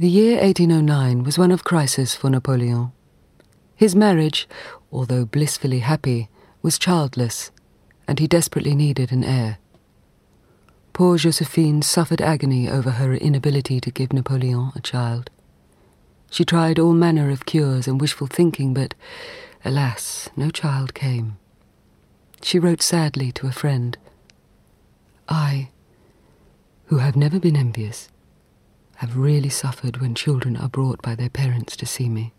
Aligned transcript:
The 0.00 0.08
year 0.08 0.40
1809 0.40 1.24
was 1.24 1.38
one 1.38 1.50
of 1.50 1.64
crisis 1.64 2.14
for 2.14 2.30
Napoleon. 2.30 2.92
His 3.74 3.96
marriage, 3.96 4.48
although 4.92 5.24
blissfully 5.24 5.80
happy, 5.80 6.28
was 6.62 6.78
childless, 6.78 7.50
and 8.06 8.20
he 8.20 8.28
desperately 8.28 8.76
needed 8.76 9.10
an 9.10 9.24
heir. 9.24 9.58
Poor 10.92 11.18
Josephine 11.18 11.82
suffered 11.82 12.20
agony 12.20 12.68
over 12.70 12.92
her 12.92 13.12
inability 13.12 13.80
to 13.80 13.90
give 13.90 14.12
Napoleon 14.12 14.70
a 14.76 14.80
child. 14.80 15.30
She 16.30 16.44
tried 16.44 16.78
all 16.78 16.92
manner 16.92 17.28
of 17.28 17.44
cures 17.44 17.88
and 17.88 18.00
wishful 18.00 18.28
thinking, 18.28 18.72
but 18.72 18.94
alas, 19.64 20.28
no 20.36 20.50
child 20.50 20.94
came. 20.94 21.38
She 22.40 22.60
wrote 22.60 22.82
sadly 22.82 23.32
to 23.32 23.48
a 23.48 23.52
friend 23.52 23.98
I, 25.28 25.70
who 26.84 26.98
have 26.98 27.16
never 27.16 27.40
been 27.40 27.56
envious, 27.56 28.10
have 28.98 29.16
really 29.16 29.48
suffered 29.48 29.98
when 29.98 30.12
children 30.12 30.56
are 30.56 30.68
brought 30.68 31.00
by 31.02 31.14
their 31.14 31.28
parents 31.28 31.76
to 31.76 31.86
see 31.86 32.08
me. 32.08 32.34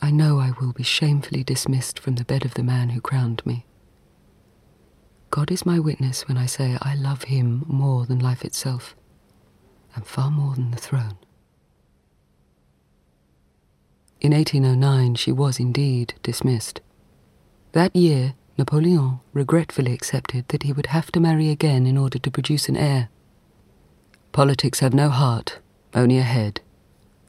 I 0.00 0.12
know 0.12 0.38
I 0.38 0.52
will 0.60 0.72
be 0.72 0.84
shamefully 0.84 1.42
dismissed 1.42 1.98
from 1.98 2.14
the 2.14 2.24
bed 2.24 2.44
of 2.44 2.54
the 2.54 2.62
man 2.62 2.90
who 2.90 3.00
crowned 3.00 3.44
me. 3.44 3.66
God 5.30 5.50
is 5.50 5.66
my 5.66 5.80
witness 5.80 6.28
when 6.28 6.38
I 6.38 6.46
say 6.46 6.78
I 6.80 6.94
love 6.94 7.24
him 7.24 7.64
more 7.66 8.06
than 8.06 8.20
life 8.20 8.44
itself, 8.44 8.94
and 9.96 10.06
far 10.06 10.30
more 10.30 10.54
than 10.54 10.70
the 10.70 10.76
throne. 10.76 11.18
In 14.20 14.32
1809, 14.32 15.16
she 15.16 15.32
was 15.32 15.58
indeed 15.58 16.14
dismissed. 16.22 16.80
That 17.72 17.94
year, 17.94 18.34
Napoleon 18.56 19.18
regretfully 19.32 19.92
accepted 19.92 20.46
that 20.48 20.62
he 20.62 20.72
would 20.72 20.86
have 20.86 21.10
to 21.10 21.20
marry 21.20 21.50
again 21.50 21.86
in 21.86 21.98
order 21.98 22.20
to 22.20 22.30
produce 22.30 22.68
an 22.68 22.76
heir. 22.76 23.08
Politics 24.32 24.80
have 24.80 24.94
no 24.94 25.08
heart, 25.08 25.58
only 25.94 26.18
a 26.18 26.22
head, 26.22 26.60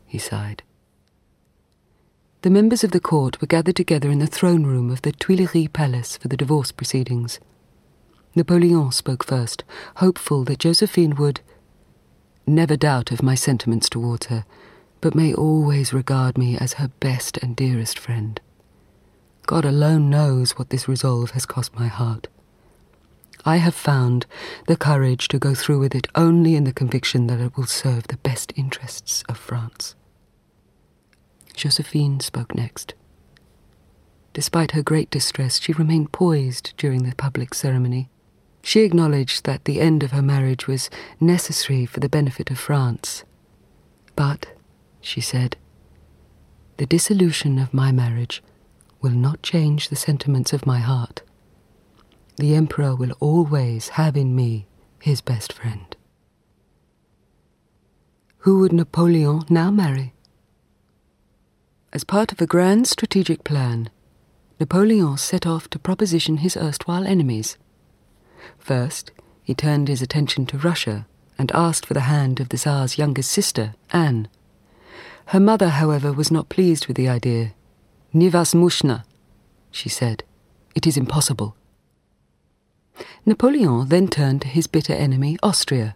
he 0.05 0.17
sighed. 0.17 0.63
The 2.41 2.49
members 2.49 2.83
of 2.83 2.91
the 2.91 2.99
court 2.99 3.41
were 3.41 3.47
gathered 3.47 3.75
together 3.75 4.09
in 4.09 4.19
the 4.19 4.27
throne 4.27 4.65
room 4.65 4.89
of 4.89 5.01
the 5.01 5.11
Tuileries 5.11 5.69
Palace 5.73 6.15
for 6.17 6.29
the 6.29 6.37
divorce 6.37 6.71
proceedings. 6.71 7.39
Napoleon 8.35 8.91
spoke 8.91 9.25
first, 9.25 9.63
hopeful 9.97 10.43
that 10.45 10.59
Josephine 10.59 11.15
would 11.15 11.41
never 12.47 12.77
doubt 12.77 13.11
of 13.11 13.21
my 13.21 13.35
sentiments 13.35 13.89
towards 13.89 14.27
her, 14.27 14.45
but 15.01 15.15
may 15.15 15.33
always 15.33 15.93
regard 15.93 16.37
me 16.37 16.57
as 16.57 16.73
her 16.73 16.89
best 16.99 17.37
and 17.37 17.55
dearest 17.55 17.99
friend. 17.99 18.39
God 19.45 19.65
alone 19.65 20.09
knows 20.09 20.51
what 20.57 20.69
this 20.69 20.87
resolve 20.87 21.31
has 21.31 21.45
cost 21.45 21.75
my 21.75 21.87
heart. 21.87 22.27
I 23.45 23.57
have 23.57 23.75
found 23.75 24.25
the 24.67 24.75
courage 24.75 25.27
to 25.29 25.39
go 25.39 25.53
through 25.53 25.79
with 25.79 25.95
it 25.95 26.07
only 26.15 26.55
in 26.55 26.65
the 26.65 26.73
conviction 26.73 27.27
that 27.27 27.39
it 27.39 27.55
will 27.55 27.65
serve 27.65 28.07
the 28.07 28.17
best 28.17 28.51
interests 28.55 29.23
of 29.29 29.37
France. 29.37 29.95
Josephine 31.55 32.19
spoke 32.19 32.53
next. 32.53 32.93
Despite 34.33 34.71
her 34.71 34.83
great 34.83 35.09
distress, 35.09 35.59
she 35.59 35.73
remained 35.73 36.11
poised 36.11 36.73
during 36.77 37.03
the 37.03 37.15
public 37.15 37.53
ceremony. 37.53 38.09
She 38.61 38.81
acknowledged 38.81 39.45
that 39.45 39.65
the 39.65 39.81
end 39.81 40.03
of 40.03 40.11
her 40.11 40.21
marriage 40.21 40.67
was 40.67 40.89
necessary 41.19 41.85
for 41.85 41.99
the 41.99 42.09
benefit 42.09 42.51
of 42.51 42.59
France. 42.59 43.23
But, 44.15 44.47
she 45.01 45.21
said, 45.21 45.57
the 46.77 46.85
dissolution 46.85 47.57
of 47.57 47.73
my 47.73 47.91
marriage 47.91 48.43
will 49.01 49.11
not 49.11 49.41
change 49.41 49.89
the 49.89 49.95
sentiments 49.95 50.53
of 50.53 50.65
my 50.65 50.79
heart. 50.79 51.21
The 52.39 52.55
Emperor 52.55 52.95
will 52.95 53.11
always 53.19 53.89
have 53.89 54.15
in 54.15 54.33
me 54.33 54.65
his 55.01 55.19
best 55.19 55.51
friend. 55.51 55.93
Who 58.39 58.59
would 58.59 58.71
Napoleon 58.71 59.41
now 59.49 59.69
marry? 59.71 60.13
As 61.91 62.05
part 62.05 62.31
of 62.31 62.39
a 62.39 62.47
grand 62.47 62.87
strategic 62.87 63.43
plan, 63.43 63.89
Napoleon 64.57 65.17
set 65.17 65.45
off 65.45 65.69
to 65.71 65.79
proposition 65.79 66.37
his 66.37 66.55
erstwhile 66.55 67.05
enemies. 67.05 67.57
First, 68.57 69.11
he 69.43 69.53
turned 69.53 69.89
his 69.89 70.01
attention 70.01 70.45
to 70.45 70.57
Russia 70.57 71.07
and 71.37 71.51
asked 71.51 71.85
for 71.85 71.93
the 71.93 72.07
hand 72.07 72.39
of 72.39 72.47
the 72.47 72.57
Tsar's 72.57 72.97
youngest 72.97 73.31
sister, 73.31 73.75
Anne. 73.91 74.29
Her 75.25 75.41
mother, 75.41 75.67
however, 75.67 76.13
was 76.13 76.31
not 76.31 76.47
pleased 76.47 76.87
with 76.87 76.95
the 76.95 77.09
idea. 77.09 77.51
Nivas 78.13 78.53
Mushna, 78.53 79.03
she 79.71 79.89
said. 79.89 80.23
It 80.73 80.87
is 80.87 80.95
impossible. 80.95 81.57
Napoleon 83.25 83.87
then 83.87 84.07
turned 84.07 84.41
to 84.41 84.47
his 84.47 84.67
bitter 84.67 84.93
enemy, 84.93 85.37
Austria, 85.43 85.95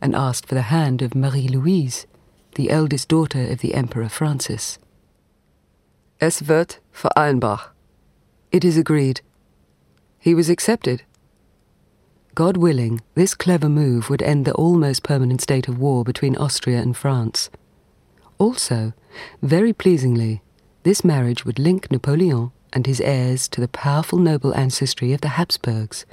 and 0.00 0.14
asked 0.14 0.46
for 0.46 0.54
the 0.54 0.62
hand 0.62 1.02
of 1.02 1.14
Marie 1.14 1.48
Louise, 1.48 2.06
the 2.54 2.70
eldest 2.70 3.08
daughter 3.08 3.50
of 3.50 3.60
the 3.60 3.74
Emperor 3.74 4.08
Francis. 4.08 4.78
Es 6.20 6.40
wird 6.40 6.78
vereinbart. 6.92 7.70
It 8.50 8.64
is 8.64 8.76
agreed. 8.76 9.22
He 10.18 10.34
was 10.34 10.48
accepted. 10.48 11.02
God 12.34 12.56
willing, 12.56 13.00
this 13.14 13.34
clever 13.34 13.68
move 13.68 14.08
would 14.08 14.22
end 14.22 14.44
the 14.44 14.54
almost 14.54 15.02
permanent 15.02 15.40
state 15.40 15.68
of 15.68 15.78
war 15.78 16.04
between 16.04 16.36
Austria 16.36 16.80
and 16.80 16.96
France. 16.96 17.50
Also, 18.38 18.92
very 19.42 19.72
pleasingly, 19.72 20.42
this 20.82 21.04
marriage 21.04 21.44
would 21.44 21.58
link 21.58 21.90
Napoleon 21.90 22.50
and 22.72 22.86
his 22.86 23.00
heirs 23.00 23.48
to 23.48 23.60
the 23.60 23.68
powerful 23.68 24.18
noble 24.18 24.54
ancestry 24.54 25.12
of 25.12 25.20
the 25.20 25.36
Habsburgs, 25.36 26.06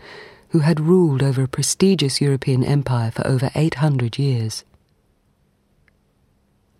who 0.49 0.59
had 0.59 0.79
ruled 0.79 1.21
over 1.21 1.43
a 1.43 1.47
prestigious 1.47 2.21
European 2.21 2.63
empire 2.63 3.11
for 3.11 3.25
over 3.25 3.51
800 3.55 4.17
years. 4.17 4.63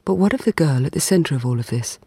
But 0.05 0.15
what 0.15 0.33
of 0.33 0.43
the 0.43 0.51
girl 0.51 0.85
at 0.85 0.93
the 0.93 0.99
centre 0.99 1.35
of 1.35 1.45
all 1.45 1.59
of 1.59 1.67
this? 1.67 1.99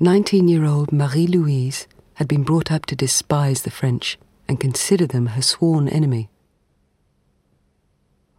19 0.00 0.48
year 0.48 0.64
old 0.64 0.92
Marie 0.92 1.26
Louise 1.26 1.86
had 2.14 2.28
been 2.28 2.44
brought 2.44 2.72
up 2.72 2.86
to 2.86 2.96
despise 2.96 3.62
the 3.62 3.70
French 3.70 4.18
and 4.48 4.60
consider 4.60 5.06
them 5.06 5.26
her 5.26 5.42
sworn 5.42 5.88
enemy. 5.88 6.30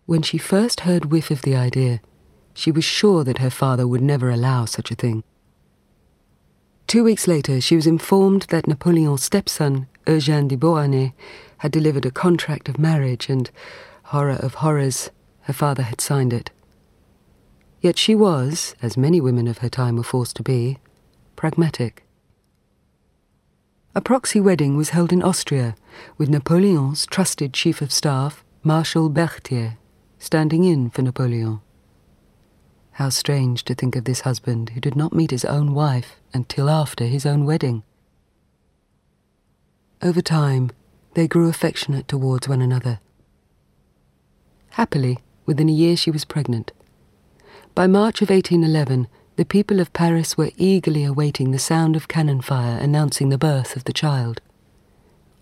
When 0.06 0.24
she 0.24 0.40
first 0.40 0.82
heard 0.82 1.06
whiff 1.06 1.30
of 1.30 1.44
the 1.44 1.56
idea, 1.56 2.02
she 2.54 2.72
was 2.72 2.84
sure 2.84 3.24
that 3.24 3.38
her 3.38 3.52
father 3.52 3.88
would 3.88 4.02
never 4.02 4.32
allow 4.32 4.66
such 4.66 4.90
a 4.90 4.96
thing. 4.96 5.24
Two 6.88 7.04
weeks 7.04 7.28
later, 7.28 7.62
she 7.62 7.76
was 7.76 7.86
informed 7.86 8.48
that 8.50 8.68
Napoleon's 8.68 9.24
stepson, 9.24 9.88
Eugène 10.08 10.48
de 10.48 10.58
Beauharnais, 10.58 11.14
had 11.60 11.72
delivered 11.72 12.06
a 12.06 12.12
contract 12.12 12.68
of 12.68 12.78
marriage, 12.78 13.30
and, 13.30 13.50
horror 14.06 14.38
of 14.40 14.56
horrors, 14.56 15.12
her 15.42 15.54
father 15.54 15.84
had 15.84 16.02
signed 16.02 16.34
it. 16.34 16.52
Yet 17.82 17.98
she 17.98 18.16
was, 18.16 18.76
as 18.82 18.98
many 18.98 19.22
women 19.22 19.48
of 19.48 19.60
her 19.60 19.70
time 19.70 19.96
were 19.96 20.04
forced 20.04 20.36
to 20.38 20.44
be, 20.44 20.80
pragmatic. 21.36 22.04
A 23.96 24.02
proxy 24.02 24.40
wedding 24.40 24.78
was 24.78 24.90
held 24.90 25.12
in 25.12 25.24
Austria, 25.24 25.76
with 26.18 26.30
Napoleon's 26.30 27.06
trusted 27.06 27.54
chief 27.54 27.82
of 27.82 27.92
staff, 27.92 28.44
Marshal 28.64 29.10
Berthier, 29.10 29.78
standing 30.20 30.64
in 30.64 30.90
for 30.90 31.02
Napoleon. 31.02 31.62
How 32.92 33.10
strange 33.10 33.64
to 33.64 33.74
think 33.74 33.96
of 33.96 34.04
this 34.04 34.22
husband 34.22 34.72
who 34.72 34.82
did 34.82 34.96
not 34.96 35.14
meet 35.14 35.32
his 35.32 35.46
own 35.46 35.74
wife 35.74 36.20
until 36.34 36.70
after 36.70 37.06
his 37.06 37.26
own 37.26 37.46
wedding. 37.46 37.84
Over 40.02 40.22
time, 40.22 40.72
they 41.14 41.28
grew 41.28 41.50
affectionate 41.50 42.08
towards 42.08 42.48
one 42.48 42.62
another. 42.62 43.00
Happily, 44.72 45.20
within 45.46 45.70
a 45.70 45.74
year 45.74 45.98
she 45.98 46.12
was 46.12 46.26
pregnant. 46.26 46.72
By 47.76 47.88
March 47.88 48.22
of 48.22 48.30
1811, 48.30 49.08
the 49.36 49.46
people 49.46 49.80
of 49.80 49.94
Paris 49.94 50.38
were 50.38 50.52
eagerly 50.58 51.04
awaiting 51.04 51.52
the 51.52 51.60
sound 51.60 51.96
of 51.96 52.08
cannon 52.08 52.42
fire 52.42 52.78
announcing 52.78 53.30
the 53.30 53.38
birth 53.38 53.76
of 53.76 53.86
the 53.86 53.94
child. 53.94 54.42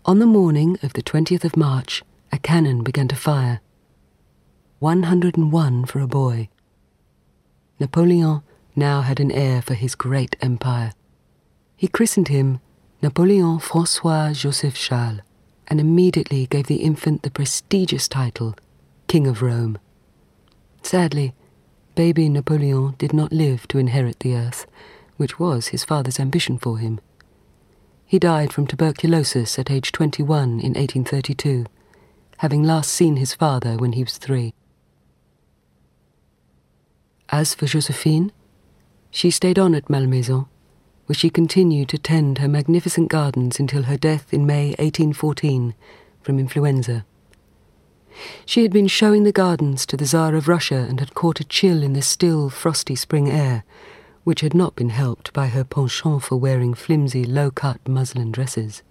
On 0.06 0.20
the 0.20 0.26
morning 0.26 0.78
of 0.84 0.94
the 0.94 1.04
20th 1.04 1.44
of 1.44 1.58
March, 1.58 2.04
a 2.32 2.38
cannon 2.38 2.84
began 2.84 3.08
to 3.08 3.16
fire. 3.16 3.60
101 4.80 5.86
for 5.86 6.00
a 6.00 6.08
boy. 6.08 6.50
Napoleon 7.80 8.44
now 8.76 9.02
had 9.02 9.20
an 9.20 9.32
heir 9.32 9.62
for 9.62 9.74
his 9.74 9.96
great 9.96 10.36
empire. 10.42 10.94
He 11.76 11.88
christened 11.88 12.28
him 12.28 12.60
Napoleon 13.02 13.60
Francois 13.60 14.34
Joseph 14.34 14.76
Charles 14.76 15.22
and 15.68 15.80
immediately 15.80 16.46
gave 16.48 16.68
the 16.68 16.78
infant 16.78 17.24
the 17.24 17.32
prestigious 17.32 18.08
title 18.08 18.56
King 19.08 19.28
of 19.28 19.42
Rome. 19.42 19.78
Sadly, 20.82 21.34
baby 21.96 22.30
Napoleon 22.30 22.96
did 22.98 23.14
not 23.14 23.32
live 23.32 23.68
to 23.70 23.78
inherit 23.78 24.20
the 24.20 24.36
earth, 24.36 24.66
which 25.18 25.40
was 25.40 25.68
his 25.68 25.84
father's 25.84 26.20
ambition 26.20 26.58
for 26.58 26.78
him. 26.78 27.00
He 28.06 28.20
died 28.20 28.54
from 28.54 28.68
tuberculosis 28.68 29.60
at 29.60 29.70
age 29.70 29.92
21 29.92 30.44
in 30.62 30.74
1832, 30.74 31.66
having 32.38 32.64
last 32.64 32.92
seen 32.92 33.18
his 33.18 33.34
father 33.34 33.76
when 33.76 33.94
he 33.94 34.04
was 34.04 34.18
three. 34.18 34.54
As 37.30 37.54
for 37.54 37.66
Josephine, 37.66 38.32
she 39.12 39.30
stayed 39.30 39.60
on 39.60 39.76
at 39.76 39.90
Malmaison, 39.90 40.46
where 41.08 41.16
she 41.16 41.30
continued 41.30 41.90
to 41.90 41.98
tend 41.98 42.38
her 42.38 42.48
magnificent 42.48 43.10
gardens 43.10 43.60
until 43.60 43.84
her 43.84 43.98
death 43.98 44.34
in 44.34 44.46
May 44.46 44.70
1814 44.78 45.74
from 46.22 46.38
influenza. 46.38 47.06
She 48.46 48.64
had 48.64 48.72
been 48.72 48.88
showing 48.88 49.24
the 49.24 49.32
gardens 49.32 49.86
to 49.86 49.98
the 49.98 50.06
Tsar 50.06 50.36
of 50.36 50.48
Russia 50.48 50.86
and 50.90 51.00
had 51.00 51.14
caught 51.14 51.40
a 51.40 51.46
chill 51.46 51.82
in 51.82 51.94
the 51.94 52.02
still, 52.02 52.50
frosty 52.50 52.96
spring 52.96 53.30
air, 53.30 53.64
which 54.24 54.42
had 54.42 54.54
not 54.54 54.76
been 54.76 54.90
helped 54.90 55.32
by 55.32 55.48
her 55.48 55.64
penchant 55.64 56.24
for 56.24 56.36
wearing 56.36 56.74
flimsy, 56.74 57.24
low-cut 57.24 57.88
muslin 57.88 58.32
dresses. 58.32 58.84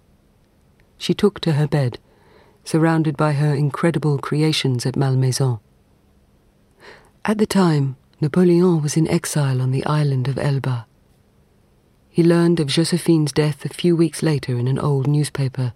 She 0.97 1.13
took 1.13 1.39
to 1.41 1.53
her 1.53 1.67
bed, 1.67 1.99
surrounded 2.63 3.15
by 3.15 3.33
her 3.33 3.53
incredible 3.53 4.17
creations 4.17 4.85
at 4.85 4.95
Malmaison. 4.95 5.59
At 7.23 7.37
the 7.37 7.45
time, 7.45 7.97
Napoleon 8.19 8.81
was 8.81 8.97
in 8.97 9.07
exile 9.07 9.61
on 9.61 9.71
the 9.71 9.85
island 9.85 10.27
of 10.27 10.39
Elba. 10.39 10.87
He 12.17 12.23
learned 12.23 12.59
of 12.59 12.65
Josephine's 12.65 13.31
death 13.31 13.63
a 13.63 13.69
few 13.69 13.95
weeks 13.95 14.23
later 14.23 14.57
in 14.57 14.67
an 14.67 14.79
old 14.79 15.05
newspaper 15.05 15.73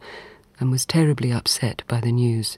and 0.60 0.72
was 0.72 0.88
terribly 0.88 1.32
upset 1.32 1.84
by 1.88 2.02
the 2.02 2.12
news. 2.12 2.58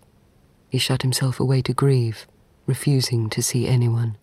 He 0.69 0.77
shut 0.77 1.01
himself 1.01 1.37
away 1.37 1.61
to 1.63 1.73
grieve, 1.73 2.25
refusing 2.65 3.29
to 3.31 3.43
see 3.43 3.67
anyone. 3.67 4.15